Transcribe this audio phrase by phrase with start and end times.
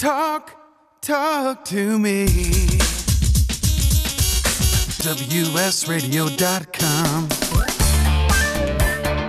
[0.00, 0.56] Talk,
[1.02, 2.24] talk to me.
[5.04, 7.28] WSRadio.com.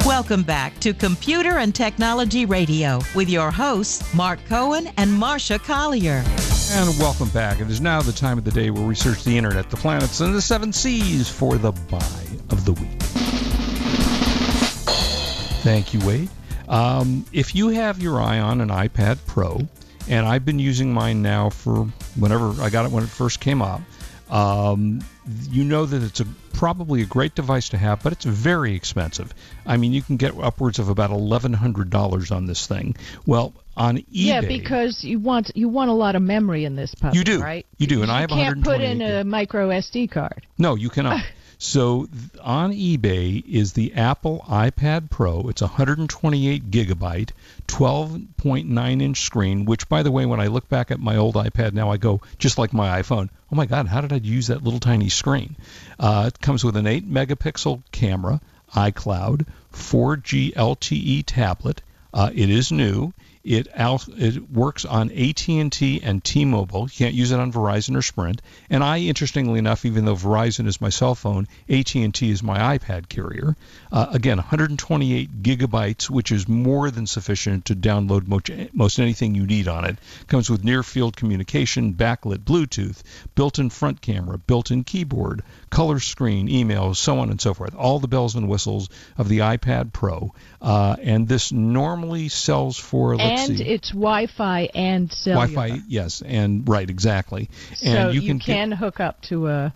[0.05, 6.23] Welcome back to Computer and Technology Radio with your hosts, Mark Cohen and Marsha Collier.
[6.71, 7.59] And welcome back.
[7.59, 10.21] It is now the time of the day where we search the internet, the planets,
[10.21, 13.01] and the seven seas for the buy of the week.
[15.63, 16.29] Thank you, Wade.
[16.69, 19.67] Um, if you have your eye on an iPad Pro,
[20.09, 21.85] and I've been using mine now for
[22.17, 23.81] whenever I got it when it first came out,
[24.29, 25.01] um,
[25.49, 29.33] you know that it's a probably a great device to have, but it's very expensive.
[29.65, 32.95] I mean, you can get upwards of about eleven hundred dollars on this thing.
[33.25, 36.93] Well, on eBay, Yeah, because you want you want a lot of memory in this
[36.95, 37.41] puppy, You do.
[37.41, 37.65] right?
[37.77, 40.45] You do, and you I have You can't put in a micro SD card.
[40.57, 41.23] No, you cannot.
[41.61, 42.07] so
[42.41, 45.47] on eBay is the Apple iPad Pro.
[45.47, 47.29] It's 128 gigabyte,
[47.67, 49.65] 12.9 inch screen.
[49.65, 52.21] Which, by the way, when I look back at my old iPad now, I go
[52.39, 53.29] just like my iPhone.
[53.51, 55.55] Oh my God, how did I use that little tiny screen?
[55.99, 58.41] Uh, it comes with an 8 megapixel camera,
[58.73, 61.83] iCloud, 4G LTE tablet.
[62.11, 63.13] Uh, it is new.
[63.43, 66.83] It al- it works on AT&T and T-Mobile.
[66.83, 68.41] You can't use it on Verizon or Sprint.
[68.69, 73.09] And I, interestingly enough, even though Verizon is my cell phone, AT&T is my iPad
[73.09, 73.55] carrier.
[73.91, 79.47] Uh, again, 128 gigabytes, which is more than sufficient to download most, most anything you
[79.47, 79.97] need on it.
[80.27, 83.01] Comes with near-field communication, backlit Bluetooth,
[83.33, 87.73] built-in front camera, built-in keyboard, color screen, email, so on and so forth.
[87.75, 90.33] All the bells and whistles of the iPad Pro.
[90.61, 95.47] Uh, and this normally sells for and it's Wi-Fi and cellular.
[95.47, 95.83] Wi-Fi.
[95.87, 97.49] Yes, and right, exactly.
[97.75, 99.73] So and you you can, can, get, hook up to a,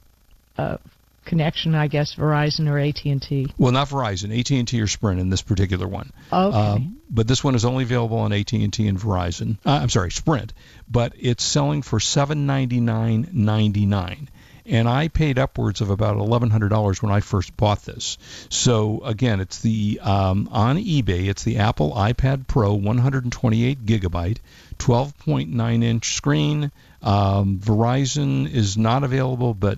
[0.57, 0.79] a
[1.25, 3.53] connection, I guess, Verizon or AT&T.
[3.57, 6.11] well, not Verizon, AT&T or Sprint in this particular one.
[6.31, 6.57] Okay.
[6.57, 9.57] Um, but this one is only available on AT&T and Verizon.
[9.65, 10.53] Uh, I'm sorry, Sprint.
[10.89, 14.29] But it's selling for seven ninety nine ninety nine.
[14.65, 18.17] And I paid upwards of about $1,100 when I first bought this.
[18.49, 21.27] So again, it's the um, on eBay.
[21.27, 24.37] It's the Apple iPad Pro, 128 gigabyte,
[24.79, 26.71] 12.9 inch screen.
[27.03, 29.77] Um, Verizon is not available, but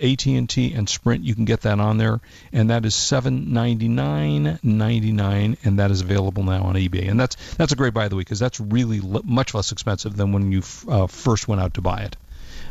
[0.00, 2.20] AT&T and Sprint, you can get that on there,
[2.52, 7.10] and that is seven ninety nine ninety nine, and that is available now on eBay.
[7.10, 9.72] And that's that's a great buy of the week because that's really l- much less
[9.72, 12.16] expensive than when you f- uh, first went out to buy it.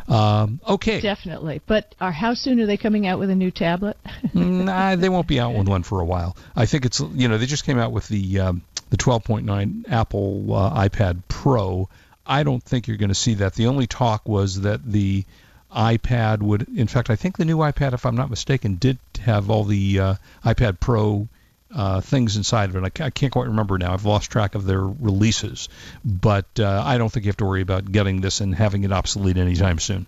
[0.07, 1.61] Um, okay, Definitely.
[1.65, 3.97] But are, how soon are they coming out with a new tablet?
[4.33, 6.37] nah, they won't be out with one for a while.
[6.55, 10.53] I think it's you know they just came out with the um, the 12.9 Apple
[10.53, 11.89] uh, iPad Pro.
[12.25, 13.55] I don't think you're going to see that.
[13.55, 15.25] The only talk was that the
[15.73, 19.49] iPad would, in fact, I think the new iPad, if I'm not mistaken, did have
[19.49, 21.27] all the uh, iPad Pro
[21.73, 22.99] uh, things inside of it.
[22.99, 23.93] I I can't quite remember now.
[23.93, 25.69] I've lost track of their releases,
[26.03, 28.91] but uh, I don't think you have to worry about getting this and having it
[28.91, 30.05] obsolete anytime soon.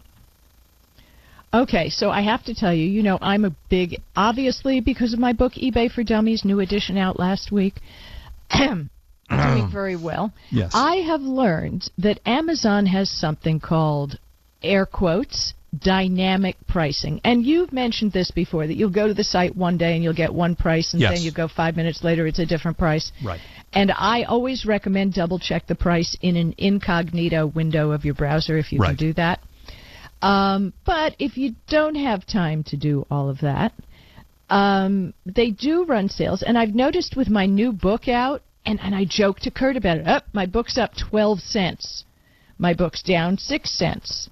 [1.51, 5.19] Okay, so I have to tell you, you know, I'm a big, obviously, because of
[5.19, 7.73] my book, eBay for Dummies, new edition out last week,
[8.55, 8.89] doing
[9.71, 10.31] very well.
[10.51, 10.71] Yes.
[10.75, 14.19] I have learned that Amazon has something called,
[14.61, 17.21] air quotes, dynamic pricing.
[17.23, 20.13] And you've mentioned this before, that you'll go to the site one day and you'll
[20.13, 21.13] get one price, and Yes.
[21.13, 23.11] then you go five minutes later, it's a different price.
[23.23, 23.39] Right.
[23.73, 28.57] And I always recommend double check the price in an incognito window of your browser
[28.57, 28.97] if you Right.
[28.97, 29.39] can do that.
[30.21, 33.71] Um, but if you don't have time to do all of that,
[34.49, 36.41] um, they do run sales.
[36.41, 39.97] And I've noticed with my new book out, and, and I joke to Kurt about
[39.99, 42.03] it, up, my book's up 12 cents.
[42.57, 44.29] My book's down 6 cents.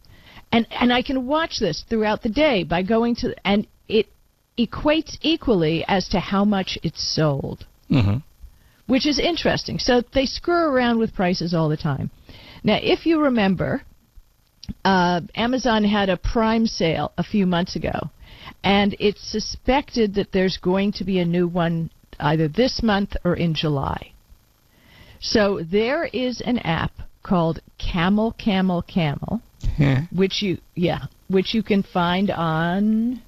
[0.51, 4.07] And, and I can watch this throughout the day by going to, and it
[4.57, 8.17] equates equally as to how much it's sold hmm
[8.87, 9.77] which is interesting.
[9.79, 12.09] So they screw around with prices all the time.
[12.63, 13.83] Now, if you remember,
[14.83, 18.09] uh, Amazon had a Prime sale a few months ago,
[18.63, 23.35] and it's suspected that there's going to be a new one either this month or
[23.35, 24.11] in July.
[25.19, 26.91] So there is an app
[27.27, 29.41] called Camel Camel Camel,
[30.11, 33.21] which you yeah, which you can find on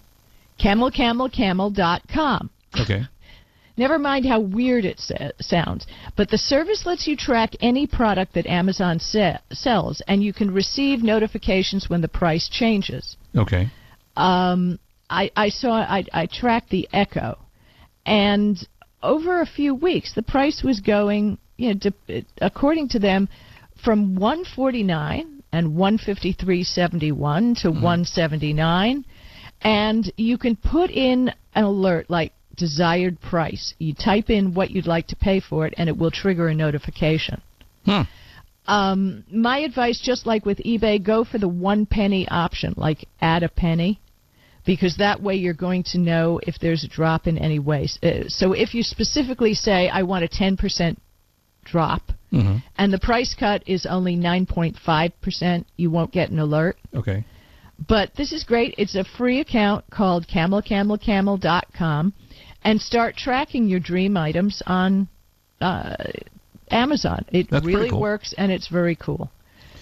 [0.60, 2.50] camelcamelcamel.com.
[2.80, 3.02] Okay.
[3.78, 5.88] Never mind how weird it sa- sounds,
[6.18, 10.54] but the service lets you track any product that Amazon se- sells, and you can
[10.54, 13.16] receive notifications when the price changes.
[13.38, 13.70] Okay.
[14.18, 14.80] Um,
[15.10, 17.38] I, I saw I, I tracked the Echo,
[18.06, 18.58] and
[19.02, 23.30] over a few weeks, the price was going, you know, de- according to them,
[23.84, 29.06] from 149 and 153.71 to 179,
[29.62, 33.74] and you can put in an alert like desired price.
[33.80, 36.56] You type in what you'd like to pay for it, and it will trigger a
[36.56, 37.42] notification.
[37.86, 38.02] Hmm.
[38.68, 43.42] um, my advice, just like with eBay, go for the one penny option, like add
[43.42, 44.00] a penny,
[44.66, 47.88] because that way you're going to know if there's a drop in any way.
[48.04, 50.98] Uh, so if you specifically say, I want a 10%
[51.64, 52.58] drop, Mm-hmm.
[52.78, 56.78] and the price cut is only 9.5%, you won't get an alert.
[56.94, 57.26] Okay.
[57.88, 58.76] But this is great.
[58.78, 62.14] It's a free account called camelcamelcamel.com
[62.64, 65.08] and start tracking your dream items on
[65.62, 65.96] uh,
[66.70, 67.26] Amazon.
[67.32, 68.02] It That's really cool.
[68.02, 69.32] works and it's very cool.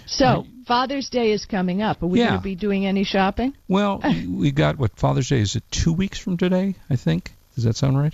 [0.05, 2.03] So, I- Father's Day is coming up.
[2.03, 2.27] Are we Yeah.
[2.29, 3.53] going to be doing any shopping?
[3.67, 6.75] Well, we got what Father's Day is it two weeks from today?
[6.89, 7.31] I think.
[7.55, 8.13] Does that sound right?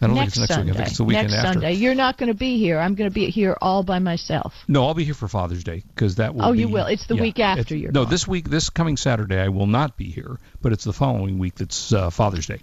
[0.00, 0.70] I don't next think it's next Sunday.
[0.72, 0.74] week.
[0.74, 1.52] I think it's the weekend next after.
[1.60, 1.72] Sunday.
[1.74, 2.78] You're not going to be here.
[2.78, 4.54] I'm going to be here all by myself.
[4.68, 6.44] No, I'll be here for Father's Day because that will.
[6.44, 6.86] Oh, be, you will.
[6.86, 8.10] It's the yeah, week after you're No, gone.
[8.10, 11.56] this week, this coming Saturday, I will not be here, but it's the following week
[11.56, 12.60] that's uh, Father's Day.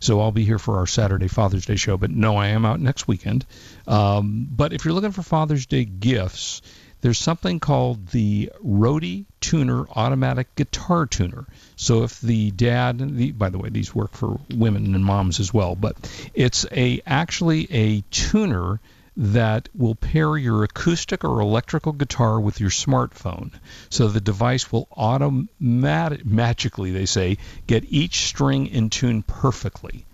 [0.00, 1.96] So I'll be here for our Saturday Father's Day show.
[1.96, 3.46] But no, I am out next weekend.
[3.88, 6.60] Um, but if you're looking for Father's Day gifts,
[7.04, 11.46] there's something called the Roadie Tuner Automatic Guitar Tuner.
[11.76, 15.52] So if the dad, the, by the way, these work for women and moms as
[15.52, 15.98] well, but
[16.32, 18.80] it's a actually a tuner
[19.18, 23.50] that will pair your acoustic or electrical guitar with your smartphone.
[23.90, 27.36] So the device will automatic magically, they say,
[27.66, 30.06] get each string in tune perfectly.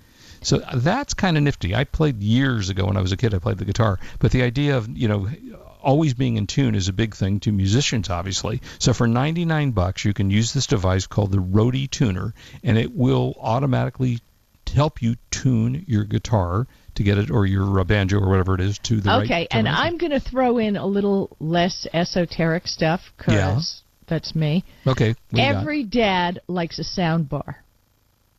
[0.43, 1.73] So that's kind of nifty.
[1.73, 3.33] I played years ago when I was a kid.
[3.33, 5.29] I played the guitar, but the idea of you know
[5.83, 8.61] always being in tune is a big thing to musicians, obviously.
[8.79, 12.95] So for 99 bucks, you can use this device called the Roadie Tuner, and it
[12.95, 14.21] will automatically
[14.73, 18.61] help you tune your guitar to get it or your uh, banjo or whatever it
[18.61, 19.25] is to the right.
[19.25, 19.69] okay, and.
[19.69, 23.61] I'm going to throw in a little less esoteric stuff because Yeah.
[24.07, 24.65] that's me.
[24.87, 25.09] okay.
[25.11, 25.61] what do you got?
[25.61, 27.65] Every dad likes a sound bar.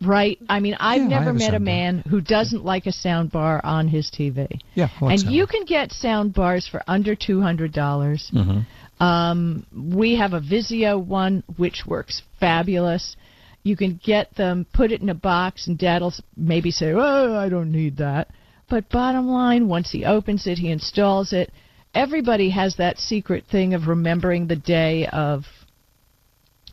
[0.01, 0.39] Right?
[0.49, 1.73] I mean, I've Yeah, never have a met a sound bar.
[1.75, 4.47] man who doesn't like a sound bar on his TV.
[4.73, 7.71] yeah, like and you can get sound bars for under $200.
[7.71, 8.65] dollars Mhm.
[8.99, 13.15] Um, we have a Vizio one which works fabulous.
[13.63, 17.49] You can get them, put it in a box, and Dad'll maybe say, "Oh, I
[17.49, 18.27] don't need that."
[18.69, 21.51] But bottom line, once he opens it, he installs it.
[21.93, 25.45] Everybody has that secret thing of remembering the day of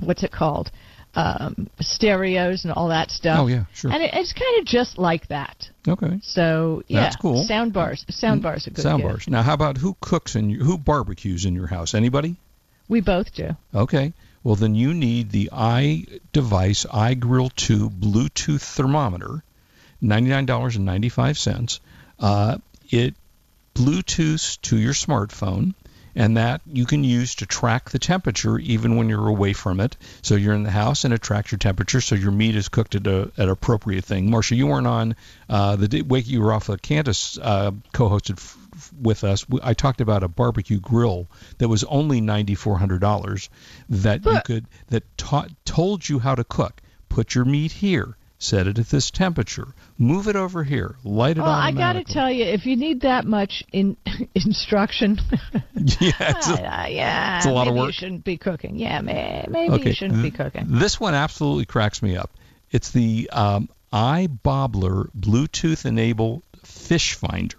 [0.01, 0.71] what's it called,
[1.15, 3.41] um, stereos and all that stuff.
[3.41, 3.91] Oh yeah, sure.
[3.93, 5.69] And it, it's kind of just like that.
[5.87, 6.21] okay.
[6.23, 7.45] So yeah, That's cool.
[7.45, 8.83] Sound bars, sound bars are good.
[8.83, 9.13] Sound gift.
[9.13, 9.29] bars.
[9.29, 11.95] Now, how about who cooks and who barbecues in your house?
[11.95, 12.37] Anybody?
[12.89, 13.57] We both do.
[13.75, 14.13] Okay.
[14.45, 19.43] Well, then you need the iDevice iGrill 2 Bluetooth thermometer,
[20.03, 21.81] $99.95.
[22.19, 22.59] Uh,
[22.89, 23.15] it
[23.75, 25.75] Bluetooths to your smartphone,
[26.19, 29.97] and that you can use to track the temperature even when you're away from it.
[30.21, 32.97] So you're in the house and it tracks your temperature, so your meat is cooked
[32.97, 34.29] at a at appropriate thing.
[34.29, 35.15] Marsha, you weren't on
[35.49, 36.69] uh, the day, week you were off.
[36.69, 39.47] Uh, Candace uh, co-hosted f- f- with us.
[39.63, 41.29] I talked about a barbecue grill
[41.59, 43.49] that was only ninety four hundred dollars
[43.89, 46.83] that you could that taught told you how to cook.
[47.09, 48.17] Put your meat here.
[48.41, 49.67] Set it at this temperature.
[49.99, 50.95] Move it over here.
[51.03, 51.47] Light it on.
[51.47, 53.97] Well, I got to tell you, if you need that much in
[54.35, 55.19] instruction,
[55.75, 57.87] yeah, it's a- uh, yeah, it's a lot of maybe work.
[57.89, 58.77] you shouldn't be cooking.
[58.77, 60.67] Yeah, may, maybe Okay, you shouldn't be cooking.
[60.69, 62.31] This one absolutely cracks me up.
[62.71, 67.57] It's the um, iBobber Bluetooth enabled fish finder.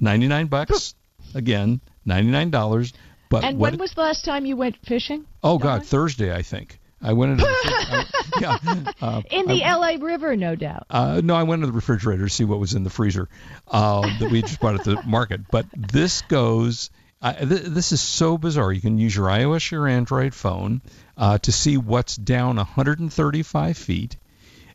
[0.00, 0.94] 99 bucks.
[1.34, 2.92] Again, $99.
[3.28, 5.24] But And when was the last time you went fishing?
[5.42, 6.78] Oh god, Thursday I think.
[7.02, 8.04] I went into the I,
[8.40, 8.92] yeah.
[9.00, 9.96] Uh, In the I- L.A.
[9.98, 10.86] River, no doubt.
[10.90, 13.28] uh, no, I went to the refrigerator to see what was in the freezer
[13.68, 15.42] uh, that we just bought at the market.
[15.50, 16.90] But this goes.
[17.24, 18.72] I th- this is so bizarre.
[18.72, 20.82] You can use your iOS or your Android phone
[21.16, 24.16] uh, to see what's down 135 feet,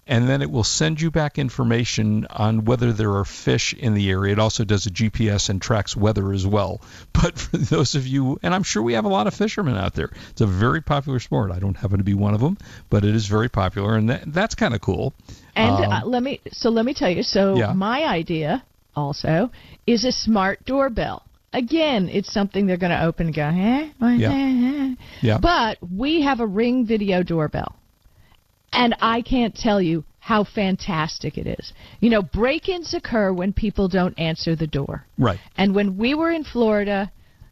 [0.08, 4.10] and then it will send you back information on whether there are fish in the
[4.10, 4.34] area.
[4.34, 6.82] It also does a GPS and tracks weather as well.
[7.14, 9.96] But for those of you, and I'm sure we have a lot of fishermen out
[9.96, 11.52] there, it's a very popular sport.
[11.52, 12.58] I don't happen to be one of them,
[12.90, 15.14] but it is very popular, and that, that's kind of cool.
[15.56, 17.24] And Um, uh, let me so let me tell you.
[17.24, 17.74] So Yeah.
[17.74, 18.64] my idea
[18.96, 19.52] also
[19.88, 21.24] is a smart doorbell.
[21.54, 23.90] Again, it's something they're going to open and go, eh?
[24.18, 24.32] Yeah.
[24.32, 25.38] eh, eh." Yeah.
[25.40, 27.76] But we have a Ring video doorbell,
[28.74, 31.72] and I can't tell you how fantastic it is.
[32.02, 35.06] You know, break-ins occur when people don't answer the door.
[35.18, 35.40] Right.
[35.58, 37.12] And when we were in Florida,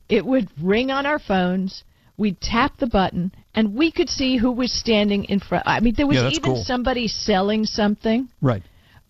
[0.09, 1.83] it would ring on our phones.
[2.17, 5.63] We'd tap the button, and we could see who was standing in front.
[5.65, 6.63] I mean, there was Yeah, even cool.
[6.63, 8.63] somebody selling something, Right.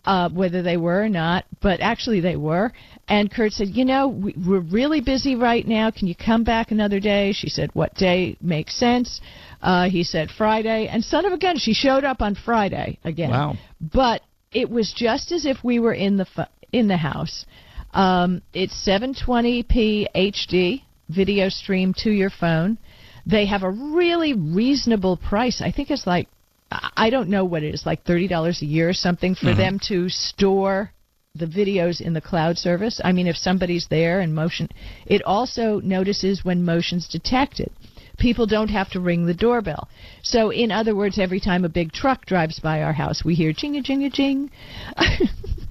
[0.04, 2.72] uh, whether they were or not, but actually they were.
[3.08, 5.90] And Kurt said, You know, we, we're really busy right now.
[5.90, 7.32] Can you come back another day?
[7.32, 9.20] She said, What day makes sense?
[9.62, 10.88] Uh, he said, Friday.
[10.88, 13.54] And son of a gun, she showed up on Friday again Wow.
[13.80, 14.22] but
[14.52, 17.46] it was just as if we were in the fu- in the house.
[17.92, 22.78] Um, it's 720p HD video stream to your phone.
[23.24, 25.60] They have a really reasonable price.
[25.62, 26.28] I think it's like
[26.70, 29.54] I I don't know what it is, like thirty dollars a year or something for
[29.54, 30.92] them to store
[31.38, 33.00] the videos in the cloud service.
[33.04, 34.68] I mean, if somebody's there and motion,
[35.06, 37.70] it also notices when motion's detected.
[38.18, 39.88] People don't have to ring the doorbell.
[40.22, 43.52] So, in other words, every time a big truck drives by our house, we hear
[43.52, 44.50] jing a jing a jing.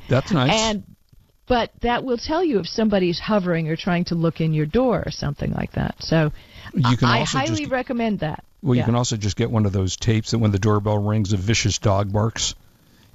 [0.07, 0.51] That's nice.
[0.53, 0.83] And
[1.47, 5.03] but that will tell you if somebody's hovering or trying to look in your door
[5.05, 5.95] or something like that.
[5.99, 6.31] So
[6.73, 8.43] you can I highly just recommend that.
[8.61, 11.33] well, you can also just get one of those tapes that when the doorbell rings,
[11.33, 12.55] a vicious dog barks.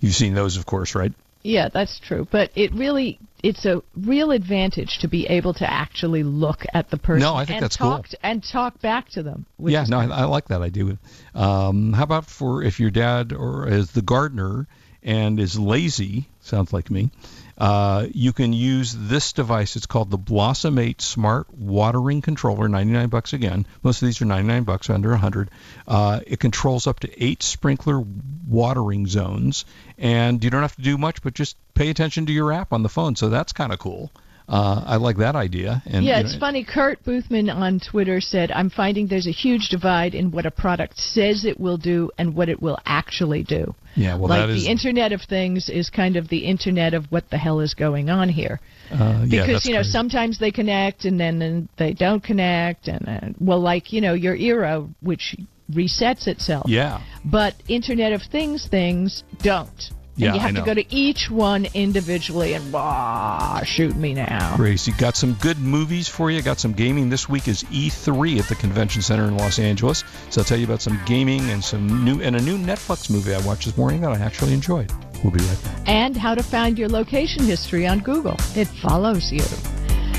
[0.00, 1.12] You've seen those, of course, right?
[1.42, 2.26] Yeah, that's true.
[2.30, 6.98] But it really it's a real advantage to be able to actually look at the
[6.98, 8.18] person No, I think and that's talk cool.
[8.22, 9.46] and talk back to them.
[9.58, 10.04] yeah, no, I.
[10.06, 10.98] I like that idea.
[11.34, 14.66] Um, how about for if your dad or is the gardener
[15.02, 17.10] and is lazy, sounds like me,
[17.60, 19.76] uh, you can use this device.
[19.76, 23.66] It's called the Blossom 8 Smart Watering Controller, 99 bucks again.
[23.82, 25.50] Most of these are 99 bucks, under 100.
[25.86, 28.02] Uh, it controls up to eight sprinkler
[28.48, 29.66] watering zones,
[29.98, 32.82] and you don't have to do much, but just pay attention to your app on
[32.82, 33.14] the phone.
[33.14, 34.10] So that's kind of cool.
[34.50, 35.80] Uh, I like that idea.
[35.86, 36.64] And yeah, you it's know, funny.
[36.64, 40.98] Kurt Boothman on Twitter said, I'm finding there's a huge divide in what a product
[40.98, 43.74] says it will do and what it will actually do.
[43.94, 47.38] Yeah, well, like the Internet of Things is kind of the Internet of what the
[47.38, 48.58] hell is going on here.
[48.90, 49.90] uh, yeah, Because, that's you know, crazy.
[49.92, 52.88] sometimes they connect and then they don't connect.
[52.88, 55.36] And, uh, well, like, you know, your Eero, which
[55.70, 56.66] resets itself.
[56.68, 57.00] Yeah.
[57.24, 59.90] But Internet of Things things don't.
[60.20, 64.56] Yeah, you have to go to each one individually and, bah, shoot me now.
[64.56, 66.42] Gracie, got some good movies for you.
[66.42, 67.08] Got some gaming.
[67.08, 70.04] This week is E3 at the Convention Center in Los Angeles.
[70.30, 73.34] So I'll tell you about some gaming and some new and a new Netflix movie
[73.34, 74.92] I watched this morning that I actually enjoyed.
[75.22, 75.80] We'll be right back.
[75.86, 78.36] and how to find your location history on Google.
[78.56, 79.42] It follows you.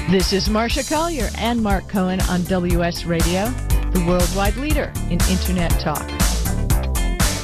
[0.09, 3.45] This is Marsha Collier and Mark Cohen on WS Radio,
[3.93, 6.07] the worldwide leader in Internet talk.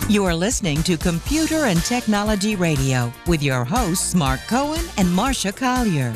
[0.09, 5.53] You are listening to Computer and Technology Radio with your hosts, Mark Cohen and Marsha
[5.53, 6.15] Collier.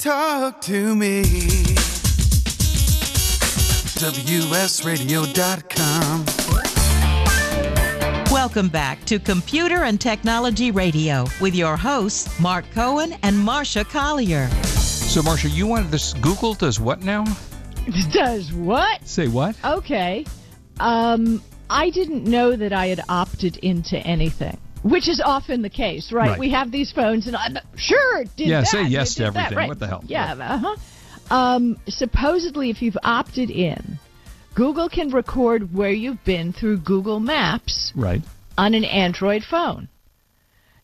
[0.00, 1.22] talk to me.
[4.00, 6.24] WSRadio.com.
[8.32, 14.48] Welcome back to Computer and Technology Radio with your hosts, Mark Cohen and Marsha Collier.
[14.48, 16.14] So, Marsha, you wanted this.
[16.14, 17.26] Google does what now?
[18.12, 19.06] Does what?
[19.06, 19.56] Say what?
[19.64, 20.24] Okay.
[20.78, 26.12] Um, I didn't know that I had opted into anything, which is often the case,
[26.12, 26.30] right?
[26.30, 26.38] Right.
[26.38, 28.66] We have these phones, and I'm sure it did Yeah, that.
[28.66, 29.56] say yes to that, everything.
[29.58, 29.68] right.
[29.68, 30.02] What the hell?
[30.06, 30.34] Yeah.
[30.34, 30.76] Uh-huh.
[31.34, 33.98] Um, supposedly, if you've opted in,
[34.54, 38.22] Google can record where you've been through Google Maps Right.
[38.58, 39.88] on an Android phone.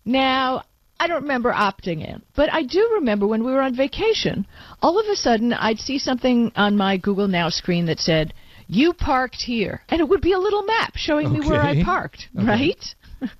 [0.04, 0.62] Now,
[1.00, 4.46] I don't remember opting in, but I do remember when we were on vacation,
[4.80, 8.32] all of a sudden I'd see something on my Google Now screen that said,
[8.68, 9.82] You parked here.
[9.88, 12.46] And it would be a little map showing me where I parked, Okay.
[12.46, 12.94] right?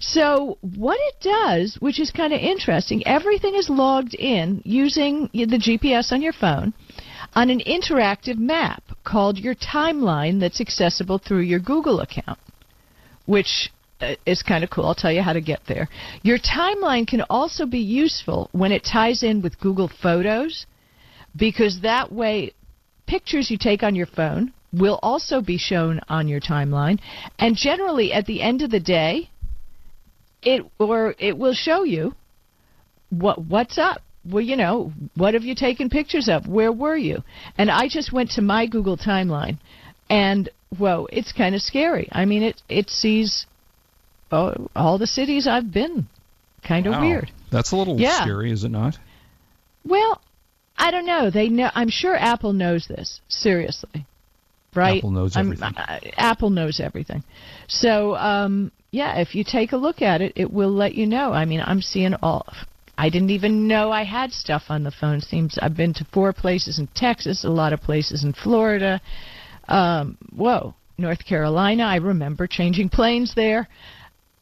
[0.00, 5.58] so, what it does, which is kind of interesting, everything is logged in using the
[5.58, 6.74] GPS on your phone
[7.34, 12.38] on an interactive map called your timeline that's accessible through your Google account,
[13.26, 14.86] which uh, is kind of cool.
[14.86, 15.88] I'll tell you how to get there.
[16.22, 20.66] Your timeline can also be useful when it ties in with Google Photos
[21.36, 22.52] because that way
[23.06, 26.98] pictures you take on your phone will also be shown on your timeline
[27.38, 29.30] and generally at the end of the day
[30.46, 32.14] it or it will show you
[33.10, 34.00] what what's up.
[34.24, 36.46] Well you know what have you taken pictures of?
[36.48, 37.22] Where were you?
[37.58, 39.58] And i just went to my google timeline
[40.08, 40.48] and
[40.78, 42.08] whoa it's kind of scary.
[42.12, 43.46] I mean it it sees
[44.32, 46.06] oh, all the cities i've been.
[46.66, 47.00] Kind of Wow.
[47.02, 47.30] weird.
[47.52, 48.22] That's a little Yeah.
[48.22, 48.98] scary, is it not?
[49.84, 50.20] well
[50.78, 51.30] i don't know.
[51.30, 54.06] They know i'm sure apple knows this seriously.
[54.74, 54.98] Right?
[54.98, 55.74] Apple knows I'm- everything.
[55.76, 55.98] uh,
[56.30, 57.22] apple knows everything.
[57.68, 61.32] So um yeah if you take a look at it it will let you know
[61.32, 62.46] i mean i'm seeing all
[62.98, 65.20] I didn't even know I had stuff on the phone.
[65.20, 69.00] Seems I've been to four places in Texas, a lot of places in Florida.
[69.68, 71.82] Um, whoa, North Carolina.
[71.84, 73.68] I remember changing planes there.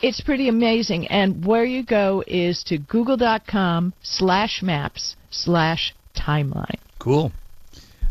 [0.01, 1.09] It's pretty amazing.
[1.09, 6.79] And where you go is to google.com slash maps slash timeline.
[6.99, 7.33] Cool.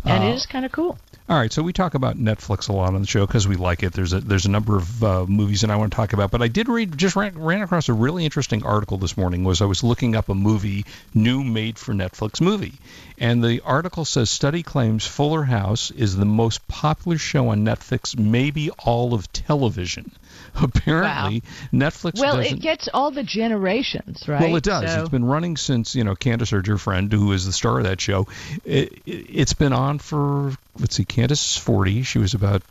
[0.04, 0.98] And Uh, it is kind of cool.
[1.34, 3.82] All right, so we talk about Netflix a lot on the show because we like
[3.82, 3.92] it.
[3.92, 6.44] There's a there's a number of uh, movies that I want to talk about, but
[6.44, 9.44] I did read just ran, ran across a really interesting article this morning.
[9.44, 12.74] Was I was looking up a movie, new made for Netflix movie,
[13.18, 18.16] and the article says study claims Fuller House is the most popular show on Netflix,
[18.16, 20.12] maybe all of television.
[20.62, 21.42] Apparently,
[21.74, 24.40] Netflix Well, it gets all the generations, right?
[24.42, 24.92] Well, it does.
[24.94, 27.80] So- It's been running since you know Candace Bure, your friend, who is the star
[27.80, 28.28] of that show.
[28.64, 32.04] It, it, it's been on for let's see, Candace is 40.
[32.04, 32.62] She was about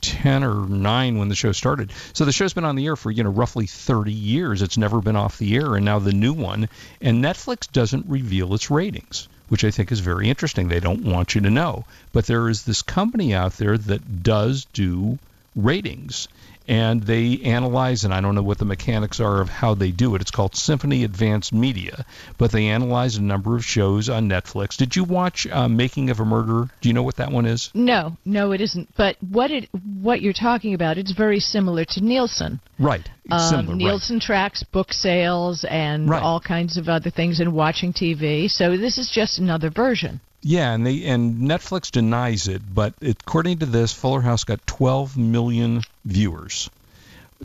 [0.00, 1.92] 10 or 9 when the show started.
[2.12, 4.62] So the show's been on the air for you know roughly 30 years.
[4.62, 6.68] It's never been off the air, and now the new one.
[7.00, 9.28] And Netflix doesn't reveal its ratings.
[9.48, 10.68] Which I think is very interesting.
[10.68, 11.86] They don't want you to know.
[12.12, 15.18] But there is this company out there that does do
[15.56, 16.28] ratings
[16.68, 20.14] and they analyze and i don't know what the mechanics are of how they do
[20.14, 22.04] it it's called symphony advanced media
[22.36, 26.20] but they analyze a number of shows on netflix did you watch uh, making of
[26.20, 28.88] a murderer do you know what that one is No, no, it isn't.
[28.96, 29.68] But what it
[30.02, 32.60] what you're talking about, it's very similar to Nielsen.
[32.78, 33.76] right Um, similar right.
[33.78, 36.22] Nielsen tracks book sales and Right.
[36.22, 38.50] all kinds of other things and watching TV.
[38.50, 40.20] So this is just another version.
[40.40, 45.16] Yeah, and they and Netflix denies it, but according to this, Fuller House got 12
[45.16, 46.70] million viewers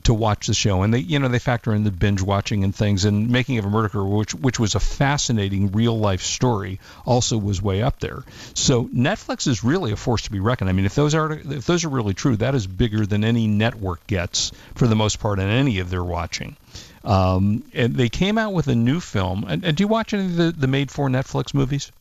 [0.03, 2.75] to watch the show, and they you know they factor in the binge watching and
[2.75, 3.05] things.
[3.05, 7.61] And Making of a Murderer, which which was a fascinating real life story, also was
[7.61, 8.23] way up there.
[8.53, 10.69] So Netflix is really a force to be reckoned.
[10.69, 13.47] I mean, if those are if those are really true, that is bigger than any
[13.47, 16.55] network gets for the most part in any of their watching.
[17.03, 19.45] Um, and they came out with a new film.
[19.47, 21.91] And, and do you watch any of the, the made for Netflix movies?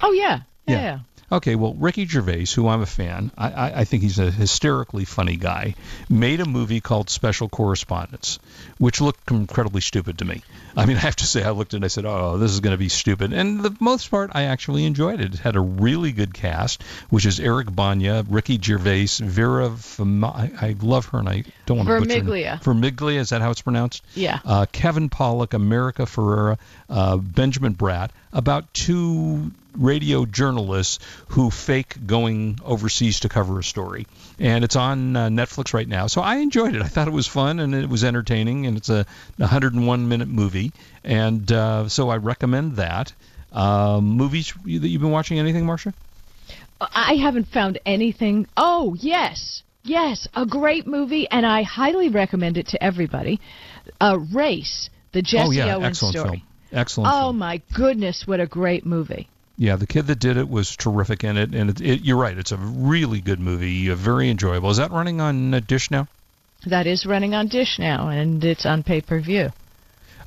[0.00, 0.80] Oh yeah, yeah.
[0.80, 0.98] Yeah.
[1.32, 5.04] Okay, well, Ricky Gervais, who I'm a fan, I, I, I think he's a hysterically
[5.04, 5.74] funny guy,
[6.08, 8.38] made a movie called Special Correspondents,
[8.78, 10.44] which looked incredibly stupid to me.
[10.76, 12.52] I mean, I have to say, I looked at it and I said, oh, this
[12.52, 13.32] is going to be stupid.
[13.32, 15.34] And the most part, I actually enjoyed it.
[15.34, 20.68] It had a really good cast, which is Eric Bana, Ricky Gervais, Vera, Fama, I,
[20.68, 22.20] I love her, and I don't want to butcher her.
[22.20, 22.62] Vermiglia.
[22.62, 24.04] Vermiglia, is that how it's pronounced?
[24.14, 24.38] Yeah.
[24.44, 26.56] Uh, Kevin Pollak, America Ferrera,
[26.88, 28.10] uh, Benjamin Bratt.
[28.36, 34.06] About two radio journalists who fake going overseas to cover a story.
[34.38, 36.06] And it's on uh, Netflix right now.
[36.06, 36.82] So I enjoyed it.
[36.82, 38.66] I thought it was fun and it was entertaining.
[38.66, 39.06] And it's a
[39.38, 40.72] 101 minute movie.
[41.02, 43.12] And uh, so I recommend that.
[43.52, 45.38] Um, movies that you've been watching?
[45.38, 45.94] Anything, Marsha?
[46.78, 48.46] I haven't found anything.
[48.54, 49.62] Oh, yes.
[49.82, 53.40] Yes, a great movie, and I highly recommend it to everybody.
[54.00, 55.74] Uh, Race, the Jesse oh, yeah.
[55.76, 56.28] Owens Excellent story.
[56.38, 56.42] film.
[56.72, 57.38] Excellent Oh, film.
[57.38, 59.28] my goodness, what a great movie.
[59.58, 62.36] Yeah, the kid that did it was terrific in it, and it, it, you're right.
[62.36, 64.70] It's a really good movie, uh, very enjoyable.
[64.70, 66.08] Is that running on uh, Dish now?
[66.66, 69.50] That is running on Dish now, and it's on pay per view.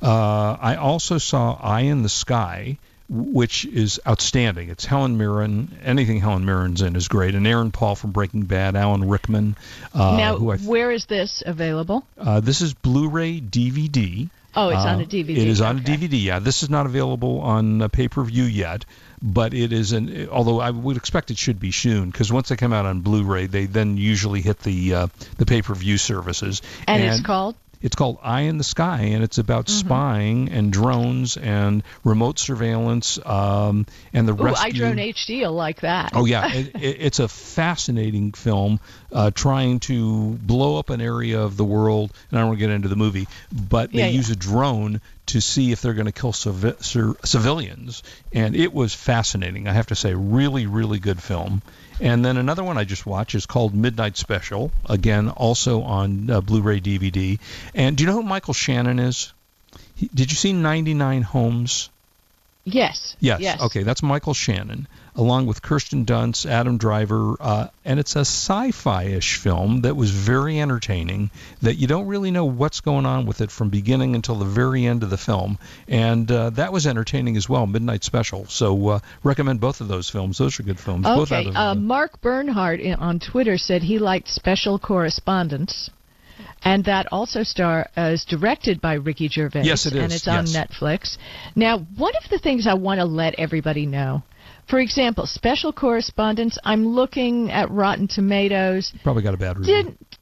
[0.02, 4.70] Uh, I also saw Eye in the Sky, which is outstanding.
[4.70, 5.76] It's Helen Mirren.
[5.84, 7.34] Anything Helen Mirren's in is great.
[7.34, 9.56] And Aaron Paul from Breaking Bad, Alan Rickman.
[9.92, 12.04] Uh, now, who I, where is this available?
[12.18, 14.30] uh, this is Blu-ray DVD.
[14.54, 15.30] Oh, it's on Uh, a DVD.
[15.30, 15.80] It is on a.
[15.80, 16.20] DVD.
[16.22, 18.84] Yeah, this is not available on uh, pay-per-view yet,
[19.22, 20.28] but it is an.
[20.28, 23.46] Although I would expect it should be soon, because once they come out on Blu-ray,
[23.46, 25.06] they then usually hit the uh,
[25.38, 26.62] the pay-per-view services.
[26.88, 27.54] And, it's called?
[27.82, 29.86] It's called Eye in the Sky, and it's about Mm-hmm.
[29.88, 34.84] spying and drones and remote surveillance um, and the Ooh, rescue.
[34.84, 36.12] iDrone HD will like that.
[36.14, 38.80] Oh yeah, it, it, it's a fascinating film,
[39.12, 42.12] uh, trying to blow up an area of the world.
[42.30, 43.28] And I don't want to get into the movie,
[43.70, 44.12] but they Yeah, yeah.
[44.16, 46.76] use a drone to see if they're going to kill cir-
[47.24, 49.68] civilians, and it was fascinating.
[49.68, 51.62] I have to say, really, really good film.
[52.00, 56.40] And then another one I just watched is called Midnight Special, again also on uh,
[56.40, 57.38] Blu-ray DVD.
[57.74, 59.32] And do you know who Michael Shannon is?
[59.94, 61.90] He, did you see 99 Homes?
[62.64, 63.16] Yes.
[63.20, 63.40] Yes.
[63.40, 63.60] Yes.
[63.62, 69.36] Okay, that's Michael Shannon, along with Kirsten Dunst, Adam Driver, uh, and it's a sci-fi-ish
[69.36, 71.30] film that was very entertaining.
[71.62, 74.84] That you don't really know what's going on with it from beginning until the very
[74.84, 77.66] end of the film, and uh, that was entertaining as well.
[77.66, 78.44] Midnight Special.
[78.46, 80.36] So uh, recommend both of those films.
[80.38, 81.04] Those are good films.
[81.06, 81.48] both out Okay.
[81.50, 85.90] of, Uh, Mark Bernhardt on Twitter said he liked Special Correspondents,
[86.62, 89.62] and that also star uh, is directed by Ricky Gervais.
[89.64, 90.56] Yes, it and is, it's on yes.
[90.56, 91.16] Netflix.
[91.56, 94.22] Now, one of the things I want to let everybody know.
[94.68, 96.56] For example, Special Correspondents.
[96.64, 98.92] I'm looking at Rotten Tomatoes.
[99.02, 99.82] probably got a bad review.
[99.82, 100.19] Did it's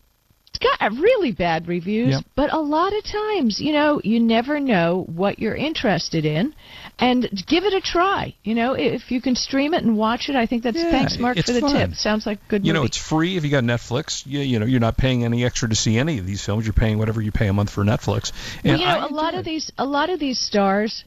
[0.59, 2.25] got really bad reviews, Yep.
[2.35, 6.55] but a lot of times, you know, you never know what you're interested in,
[6.99, 8.35] and give it a try.
[8.45, 11.19] You know, if you can stream it and watch it, I think that's Yeah, thanks,
[11.19, 11.75] Mark, for the fun.
[11.75, 11.95] tip.
[11.95, 14.27] Sounds like good you know, it's free if you got Netflix.
[14.27, 16.67] You, you know, you're not paying any extra to see any of these films.
[16.67, 18.33] You're paying whatever you pay a month for Netflix.
[18.65, 21.05] well, And you know, I a lot of these, a lot of these stars,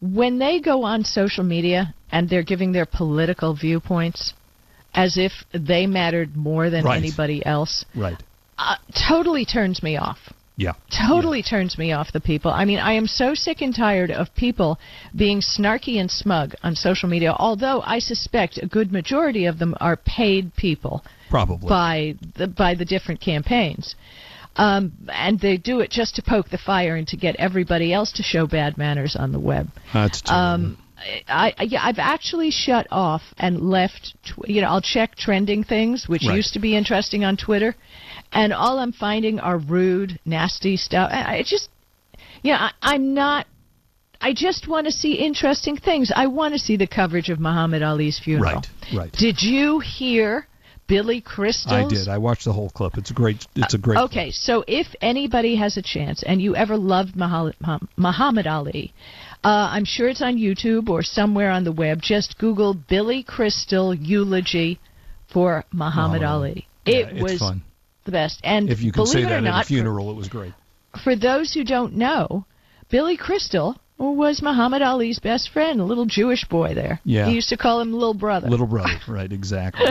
[0.00, 4.32] when they go on social media and they're giving their political viewpoints,
[4.94, 6.96] as if they mattered more than Right.
[6.96, 8.16] anybody else, Right.
[8.58, 8.76] Uh,
[9.08, 10.18] totally turns me off.
[10.58, 10.72] Yeah.
[11.06, 12.50] totally turns me off the people.
[12.50, 14.78] I mean, I am so sick and tired of people
[15.14, 19.74] being snarky and smug on social media, although I suspect a good majority of them
[19.80, 21.68] are paid people Probably.
[21.68, 23.94] by the by the different campaigns.
[24.56, 28.10] Um, and they do it just to poke the fire and to get everybody else
[28.12, 29.68] to show bad manners on the web.
[29.92, 30.44] That's terrible.
[30.46, 30.78] Um,
[31.28, 34.14] I, I yeah, I've actually shut off and left.
[34.24, 36.36] Tw- you know, I'll check trending things, which Right.
[36.36, 37.74] used to be interesting on Twitter,
[38.32, 41.10] and all I'm finding are rude, nasty stuff.
[41.12, 41.68] I, I just,
[42.42, 43.46] you know, I, I'm not.
[44.20, 46.10] I just want to see interesting things.
[46.14, 48.54] I want to see the coverage of Muhammad Ali's funeral.
[48.54, 49.12] Right, right.
[49.12, 50.46] Did you hear
[50.86, 51.72] Billy Crystal?
[51.72, 52.08] I did.
[52.08, 52.96] I watched the whole clip.
[52.96, 53.46] It's a great.
[53.56, 53.98] It's a great.
[53.98, 58.92] Okay, so if anybody has a chance and you ever loved Muhammad Ali,
[59.44, 62.00] uh, I'm sure it's on YouTube or somewhere on the web.
[62.02, 64.78] Just Google Billy Crystal eulogy
[65.32, 66.68] for Muhammad Muhammad Ali.
[66.84, 67.62] Yeah, It was fun.
[68.04, 68.40] the best.
[68.44, 70.28] And If you can believe say it that or at not, a funeral, it was
[70.28, 70.52] great.
[70.92, 72.44] For, for those who don't know,
[72.90, 77.00] Billy Crystal was Muhammad Ali's best friend, a little Jewish boy there.
[77.04, 77.26] Yeah.
[77.26, 78.48] He used to call him little brother.
[78.48, 79.30] Little brother, right?
[79.32, 79.86] Exactly.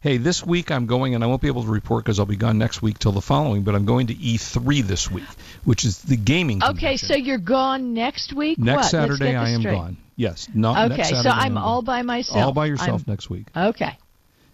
[0.00, 2.36] Hey, this week I'm going, and I won't be able to report because I'll be
[2.36, 3.62] gone next week till the following.
[3.62, 5.24] But I'm going to E3 this week,
[5.64, 6.62] which is the gaming.
[6.62, 7.08] Okay, convention.
[7.08, 8.58] so you're gone next week?
[8.58, 8.84] next what?
[8.86, 9.74] Saturday I am straight.
[9.74, 9.96] gone.
[10.16, 12.38] Yes, not Okay, so I'm all by myself.
[12.38, 13.46] All by yourself I'm- next week.
[13.56, 13.96] Okay.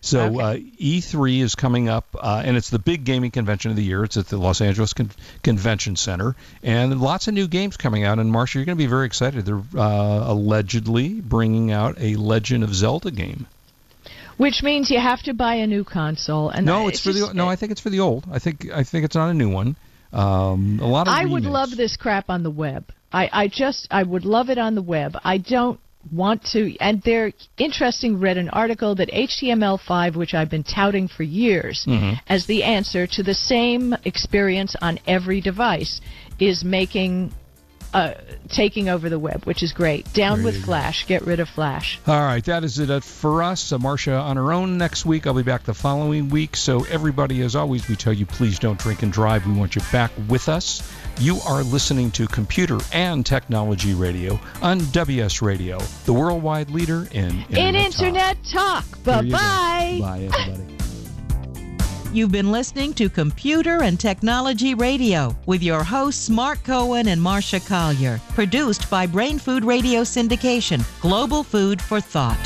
[0.03, 0.41] So Okay.
[0.41, 4.05] uh, E3 is coming up, uh, and it's the big gaming convention of the year.
[4.05, 5.11] It's at the Los Angeles Con-
[5.43, 8.21] Convention Center, and lots of new games coming out.
[8.21, 9.45] And Marsha, you're going to be very excited.
[9.45, 13.47] They're uh, allegedly bringing out a Legend of Zelda game.
[14.37, 16.51] Which means you have to buy a new console.
[16.51, 17.49] And no, it's, for just- the no.
[17.49, 18.27] I think it's for the old.
[18.31, 19.77] I think I think it's not a new one.
[20.13, 22.91] Um, a lot of I would love this crap on the web.
[23.13, 25.17] I, I just I would love it on the web.
[25.25, 25.81] I don't
[26.13, 31.25] want to and they're interesting read an article that HTML5 which I've been touting for
[31.25, 32.21] years Mhm.
[32.29, 36.01] as the answer to the same experience on every device
[36.39, 37.33] is making
[37.95, 38.15] uh,
[38.49, 40.13] taking over the web, which is great.
[40.13, 41.07] Down with Flash.
[41.07, 41.99] Get rid of Flash.
[42.07, 43.73] All right, that is it for us.
[43.73, 45.27] Uh, Marsha on her own next week.
[45.27, 46.57] I'll be back the following week.
[46.57, 49.47] So, everybody, as always, we tell you please don't drink and drive.
[49.47, 50.83] We want you back with us.
[51.19, 57.45] You are listening to Computer and Technology Radio on WS Radio, the worldwide leader in
[57.51, 57.85] Internet In talk.
[58.03, 59.05] Internet talk.
[59.05, 59.37] Bye you go.
[59.39, 59.99] bye.
[60.01, 60.76] Bye, everybody.
[62.17, 67.61] You've been listening to Computer and Technology Radio with your hosts Mark Cohen and Marsha
[67.69, 68.19] Collier.
[68.31, 72.41] Produced by Brain Food Radio Syndication, Global Food for Thought.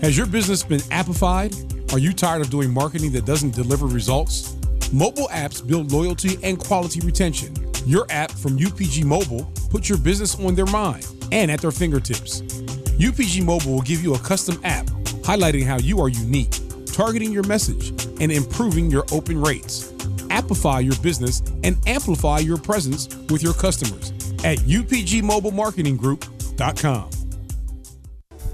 [0.00, 1.92] Has your business been appified?
[1.92, 4.56] Are you tired of doing marketing that doesn't deliver results?
[4.90, 7.54] Mobile apps build loyalty and quality retention.
[7.84, 12.40] Your app from UPG Mobile puts your business on their mind and at their fingertips.
[12.40, 14.86] UPG Mobile will give you a custom app
[15.22, 16.61] highlighting how you are unique,
[16.92, 19.90] targeting your message, and improving your open rates.
[20.28, 24.10] Appify your business and amplify your presence with your customers
[24.44, 27.21] at upgmobilemarketinggroup.com.